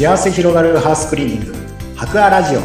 [0.00, 1.54] 幸せ広がるハウスクリーニング
[1.94, 2.60] 博アラジオ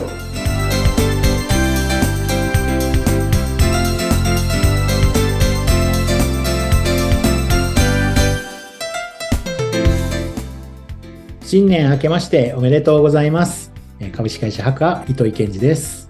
[11.43, 16.07] 新年明けましておめでとうございますえー株式会社博ア糸井健二です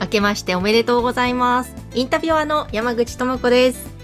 [0.00, 1.74] 明けましておめでとうございます。
[1.94, 3.94] インタビュアーの山口智子です。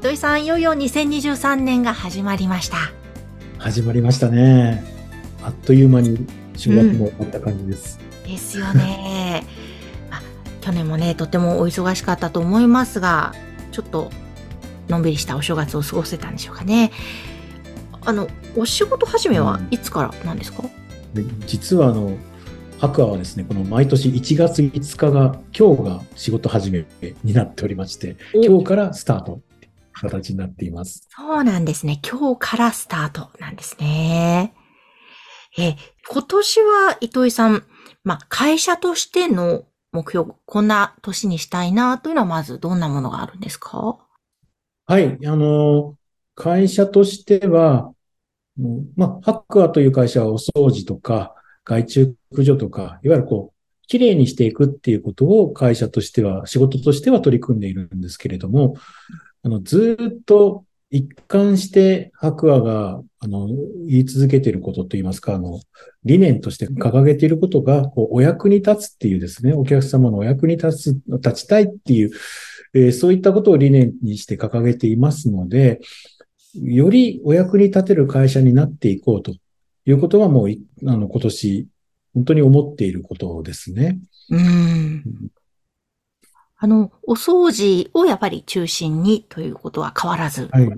[0.00, 2.78] 土井さん、いよいよ2023年が始まりました。
[3.58, 4.91] 始まりましたね
[5.42, 6.18] あっという間に
[6.54, 9.44] 4月も終わった感じです、ですよね。
[10.10, 10.22] まあ
[10.60, 13.34] 去年もね、とてもお忙しかったと思いますが、
[13.72, 14.10] ちょっと
[14.88, 16.92] のんびりしたお正月を過ごせたんでしょうかね。
[18.04, 20.62] あの、お仕事始めはいつからなんですか、
[21.14, 22.16] で実はあの
[22.78, 26.84] 博アはですねこの毎年1月5日が今日が仕事始め
[27.22, 29.40] になっておりまして今日からスタート
[29.92, 32.00] 形になっていますそうなんですね。
[32.08, 34.52] 今日からスタートなんですね。
[35.58, 35.76] え、
[36.10, 37.64] 今年は糸井さん、
[38.04, 43.98] まあ、会社としての目標、こんな年にしたいなというのはまずどんなものがあるんですか？
[44.86, 45.96] はいあの
[46.34, 47.92] 会社としては
[48.96, 58.74] まあ、ハックアという会社はお掃除とか外注駆除とか、いわゆるこう、きれいにしていくっていうことを会社としては、仕事としては取り組んでいるんですけれども、
[59.42, 63.48] あの、ずっと一貫してハクアが、あの、
[63.88, 65.58] 言い続けていることといいますか、あの、
[66.04, 72.10] 理念として掲げていることが、こう、お役に立つっていうですね、お客様のお役に立つ、立ちたいっていう、
[72.74, 75.80] えーそういったことを理念にして掲げていますので、
[76.54, 79.34] よりお役に立てる会社になっていこうと
[79.86, 80.48] いうことはもう、
[80.86, 81.68] あの、今年、
[82.12, 83.98] 本当に思っていることですね。
[84.28, 85.04] うん。
[86.62, 90.48] あの、お掃除をやっぱり中心にということは変わらず。
[90.52, 90.70] はい。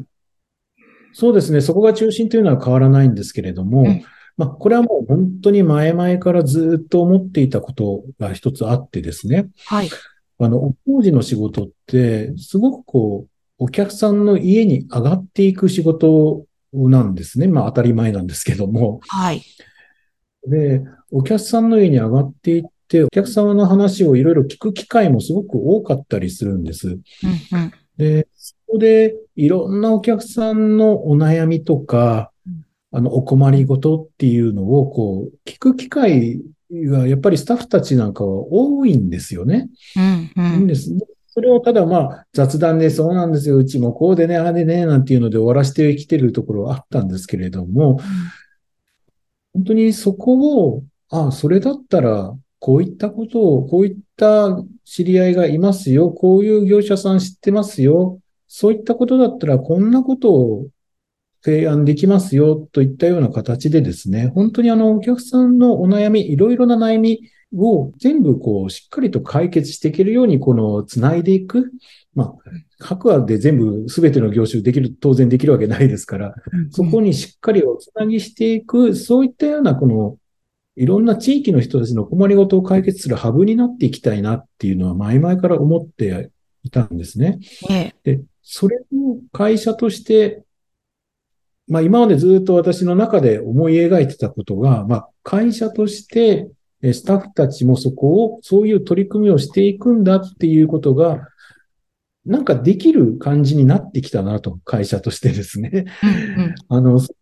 [1.13, 1.61] そうですね。
[1.61, 4.03] そこが中心というのは変わらないんですけれども、うん
[4.39, 9.51] まあ、これはもう本当に前々からずっと思っていたことが一つあってですね。
[9.67, 9.91] はい。
[10.39, 17.47] あの、お掃除の仕事って、すごくこう、お客さんの家に上がっていく仕事なんですね。
[17.47, 19.01] まあ当たり前なんですけども。
[19.07, 19.43] はい。
[20.49, 22.71] で、お客さんの家に上がっていって、
[23.05, 26.89] お客様の話をいろいろ聞く機会もすごく多かったりするんです。
[26.89, 27.73] うんうん。
[27.97, 36.41] で、そこでいろんなお客さんのお悩みとかうん、あの、お困りごとっていうのをこう、聞く機会
[36.73, 39.69] がやっぱりスタッフたちなんかは多いんですよね。
[39.97, 40.53] うんうん。
[40.53, 40.91] いいんです。
[41.35, 43.57] それをただまあ雑談でそうなんですよ。
[43.57, 47.99] うちもこうでね、ああでね、なんていうので終わらせてきてるところはあったんですけれども、
[49.53, 56.11] 本当にそこを、ああ、それだったら、こういったことを、こういった知り合いがいますよ。
[56.11, 58.21] こういう業者さん知ってますよ。
[58.49, 60.67] そういったことだったら、こんなことを
[61.45, 62.57] 提案できますよ。
[62.73, 71.71] といったような形でですね、本当にあの、お客さんのお悩み、いろいろな悩みを全部こう、しっかりと解決していけるように、この、つないでいく。
[72.15, 72.35] まあ、
[72.79, 76.35] 各話で全部すべての業種できる、当然できるわけないですから、
[76.71, 80.17] そこにしっかりおつなぎしていく、そういったような、この、
[80.77, 86.31] いろんな地域の人たちの困りごとを解決するハブになっていきたいなっていうのは前々から思って
[86.65, 87.39] いたんですね。
[87.71, 88.17] ええ。
[88.17, 90.43] で、それを会社として、
[91.69, 96.49] まあ今までずっと私の中で思い描いてたことが、まあ会社として、
[96.83, 101.29] えスタッフたちもそこを、そういう取り組みをしていくんだっていうことが、
[102.27, 105.87] なんかできる感じになってきたなと、会社としてですね。
[106.03, 106.55] うんうん。
[106.69, 107.15] あの、そ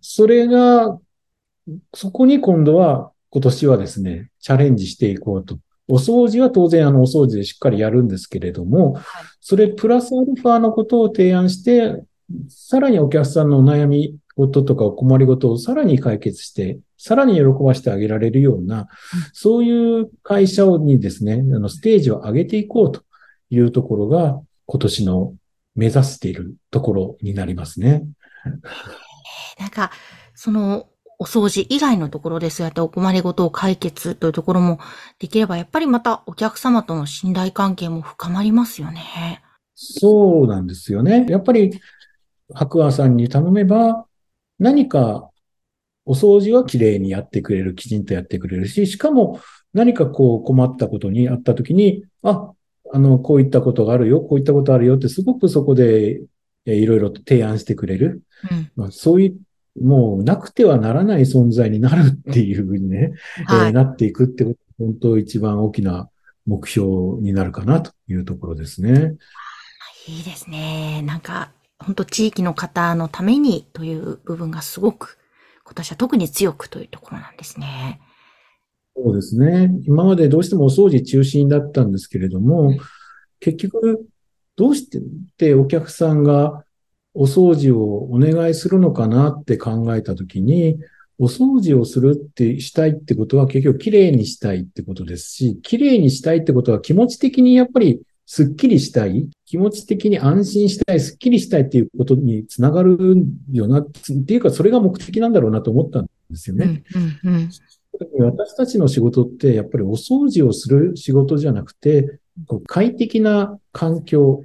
[0.00, 0.98] それが、
[1.94, 5.58] そこに今度は今年はですね、チャレンジしていこうと。
[5.90, 9.00] お掃除は当然あのお掃除でしっかりやるんですけれども、
[9.40, 12.02] それプラスアルファのことを提案して、
[12.48, 18.88] さらにお客さんのお悩み事とかお困りごとをさらに解決して、さらに喜ばせてあげられるような、
[19.32, 23.02] そういう会社にですね、あのステージを上げていこうと
[23.50, 25.34] いうところが今年の
[25.74, 28.04] 目指しているところになりますね。
[29.58, 29.90] なんか、
[30.34, 30.88] その、
[31.18, 34.78] お掃除以外のところでそうやってお困りごとを解決というところも
[35.18, 39.42] できれば、やっぱりまたお客様との信頼関係も深まりますよね。
[39.74, 41.26] そうなんですよね。
[41.28, 41.80] やっぱり、
[42.54, 44.06] 白亜さんに頼めば、
[44.58, 45.30] 何か
[46.04, 49.40] お掃除はきれいにやってくれる、きちんとやってくれるし、しかも
[49.72, 52.52] 何かこう困ったことにあったときに、あ、
[52.92, 56.22] あの、こういったことがあるよ、こういったことあるよって、すごくそこで
[56.68, 58.22] えいろいろと提案してくれる。
[58.50, 58.70] うん。
[58.76, 59.38] まあ、そういう、
[59.82, 63.70] もうなくてはならない存在になるっていうふうにね、えはい。
[63.70, 66.08] ーなっていくってこと、本当一番大きな
[66.46, 69.16] 目標になるかなというところですね。
[70.06, 71.02] いいですね。
[71.02, 75.18] なんか、本当地域の方のためにという部分がすごく
[75.64, 78.00] 今年は特に強くというところなんですね。
[78.96, 79.70] そうですね。
[79.86, 82.72] 今までどうしてもお掃除中心だったんですけれども、
[83.38, 84.06] 結局、
[84.56, 84.88] どうし
[85.36, 86.64] てお客さんが
[87.14, 90.78] お掃除をお願いするのかなって考えたときに、
[91.18, 102.98] お掃除をするってしたいってことは結局綺麗にしたいってことですし、綺麗にしたいってことは気持ち的にやっぱりスッキリしたい、気持ち的に安心したい、スッキリしたいっていうことにつながる
[103.50, 103.86] よな、っ
[104.26, 106.84] ていうかそれが目的なんだろうなと思ったんですよね。
[106.94, 107.50] うんうんうん
[108.20, 112.20] 私たちの仕事ってやっぱりお掃除をする仕事じゃなくて、
[112.66, 114.44] 快適な環境、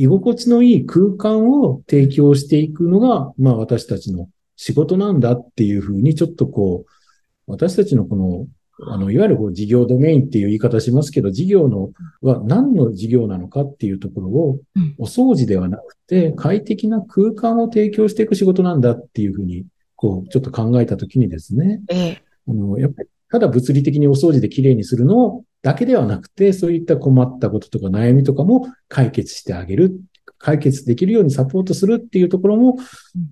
[0.00, 6.90] 居心地のいい空間を提供していくのが、まあ私たちの仕事なんだっていうふうにちょっとこう、
[7.46, 8.46] 私たちのこの、
[8.90, 11.90] あの、いわゆるこう事業ドメインっていう言い方しますけど、事業の
[12.22, 14.60] は何の事業なのかっていうところを、
[14.96, 19.66] お掃除ではなくて、快適な空間を提供していく仕事なんだっていうふうに、
[19.96, 30.00] こう、ちょっと考えたときにですね、ええ、あの、やっぱり、ただ物理的にお掃除できれいにするのだけではなくて、そういった困ったこととか悩みとかも解決してあげる。
[30.38, 32.76] 解決できるようにサポートするっていうところも、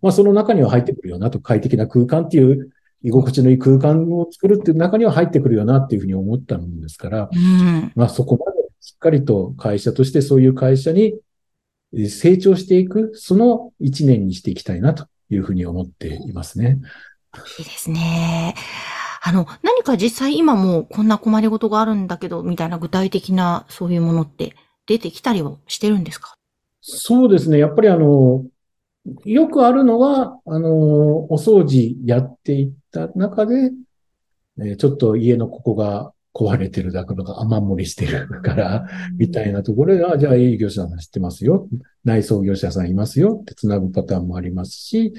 [0.02, 2.70] まあその中には入ってくるよなと、快適な空間っていう
[3.02, 11.14] 居心地のいい空間を作るっていう中には入ってくるよなっていうふうに思ったんですから、うん、まあそこまでしっかりと会社としてそういう会社に
[12.08, 16.78] 成長していく、その一年にしていきたいなというふうに思っていますね。
[17.58, 18.54] いいですね。
[19.28, 24.54] あの、何か実際今もこんな困りごとがあるんだけど、みたいな具体的なそういうものって
[24.86, 26.32] 出てきたりはしてるんですか？
[26.80, 27.58] そうですね。
[27.58, 28.46] やっぱりあの、
[29.26, 33.70] よくあるのは、あの、お掃除やっていった中で、
[34.62, 38.86] えちょっと家のここが壊れてるだとか、雨漏りしてるから、
[39.18, 41.68] みたいなところで、あ、じゃあ営業者さん知ってますよ。
[42.04, 45.12] 内装業者さんいますよって繋ぐパターンもありますし、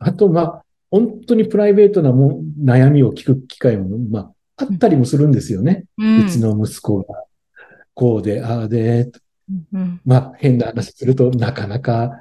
[0.00, 5.86] あと、まあ、本当にプライベートなも悩みを聞く機会も、まあ、あったりもするんですよね。
[5.98, 7.24] うん、ちの息子が、
[7.94, 9.10] こうで、ああで、
[9.72, 12.12] うん、まあ、変な話するとなかなか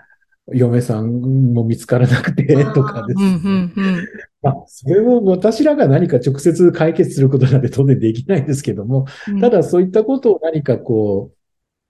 [0.48, 3.72] 嫁さんも見つからなくて、とかですね。
[4.42, 9.06] まあ、それを私らが何か直接解決することなんて当然できないんですけども、
[9.40, 11.38] ただそういったことを何かこう、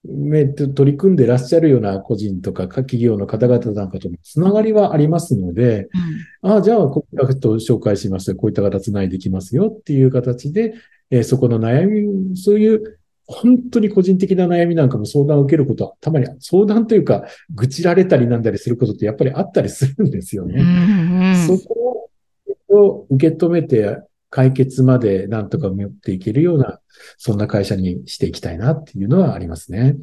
[0.05, 5.87] 取り組んでらっしゃるような個人とか企業の方々なんかとのつながりはありますので、
[6.43, 8.35] うん、ああ、じゃあ、こういったことを紹介しました。
[8.35, 10.73] こういった方つないできますよっていう形で、
[11.09, 17.23] えー、そこの悩み、そういう本当に個人的な悩みなんかも相談を受けることはたまに相談というか、
[17.55, 20.61] 愚痴られたりなんだりすることってやっぱりあったりするんですよね。
[20.61, 22.09] うんうん、そこ
[22.69, 23.99] を受け止めて
[24.35, 26.79] 解決までなんとか持っていけるような、
[27.19, 29.95] そんな会社にしていきたいなっていうのはありますね。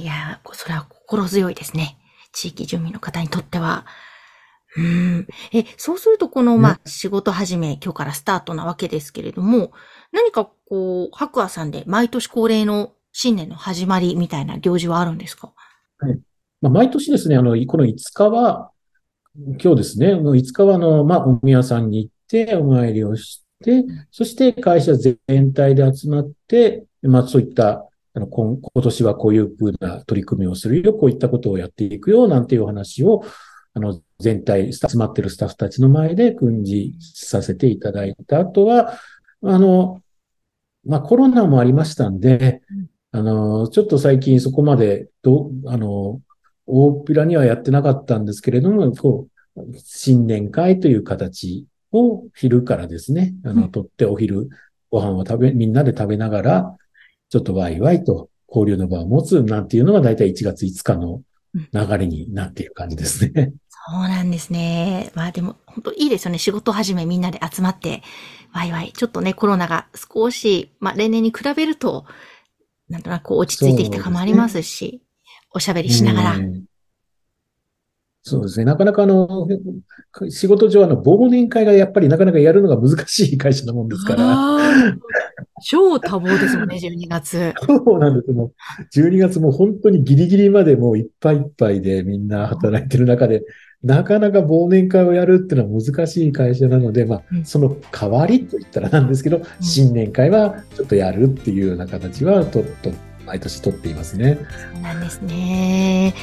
[0.00, 1.98] いや、それは心強いですね。
[2.32, 3.86] 地域住民の方にとっては。
[4.76, 5.26] うん。
[5.52, 9.72] え、そうするとこの、まあ、仕事始め、今日からスタートなわけですけれども、
[10.12, 15.52] 何かこう、白亜さんで毎年恒例の新年の始まりみたいな行事はあるんですか？
[15.98, 16.20] はい。
[16.60, 18.70] まあ、毎年ですね、あの、この5日は、
[19.60, 27.84] 今日ですね、5日はあの、まあ、お宮さんに行って、お参りをして、そして会社全体で集まって、まあ、そういった、
[28.14, 33.22] あの今今年はこういうふうな取り組みをするよ、こういったことをやっていくよ、なんていうお話を、
[33.74, 38.98] あの、全体、集まってるスタッフたちの前で訓示させていただいた後は、
[39.42, 40.02] あの、
[40.84, 42.62] まあコロナもありましたんで、
[43.12, 46.20] あの、ちょっと最近そこまで、ど、あの、
[46.66, 54.48] 大っぴらにはやってなかったんですけれども、こう、新年会という形を昼からですね、あの、とってお昼
[54.90, 56.76] ご飯を食べ、みんなで食べながら、
[57.28, 61.22] ちょっとワイワイと交流の場を持つなんていうのが大体1月5日の
[61.72, 63.52] 流れになっている感じですね。
[63.90, 65.10] そうなんですね。
[65.14, 66.38] まあでも、本当いいですよね。
[66.38, 68.02] 仕事始めみんなで集まって、
[68.52, 68.92] ワイワイ。
[68.92, 72.04] ちょっとね、コロナが少し、まあ例年に比べると、
[72.88, 75.00] なんとなく落ち着いてきたかもありますし、すね、
[75.52, 76.36] おしゃべりしながら。
[78.28, 78.64] そうですね。
[78.64, 79.46] なかなかあの、
[80.28, 84.94] 仕事上あの、忘年会がやっぱりなかなかやるのが難しい会社なもんですから。
[85.64, 87.54] 超多忙ですもんね、 12月。
[87.66, 88.32] そうなんです。
[88.32, 88.52] もう、
[88.94, 93.42] 12月も本当にギリギリまでもういっぱいいっぱいでみんな働いてる中で、
[93.82, 102.90] なかなか忘年会をやるっていうのは難しい会社なので、まあ、その代わりと言ったらなんですけど、新年会はちょっとやるっていうような形はと、と、
[103.24, 104.38] 毎年取っていますね。
[104.72, 106.14] そうなんですね。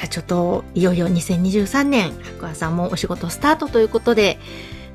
[0.00, 4.38] じゃあちょっと、いよいよ2023年、白亜さんもお仕事スタートということで、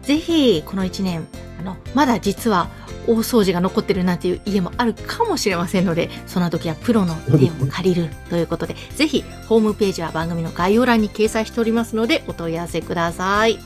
[0.02, 1.28] ぜひ、この1年、
[1.60, 2.70] あの、まだ実は
[3.06, 13.60] 大掃除が残ってるなんていう家もあるかもしれませんので、その時はプロの手を借りるということで、ぜひホームページは番組の概要欄に掲載しておりますので、お問い合わせください。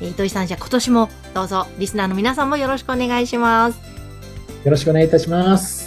[0.00, 3.78] 糸井さん、じゃあ今年もどうぞリスナーの皆さんもよろしくお願いします。
[4.62, 5.85] よろしくお願いいたします。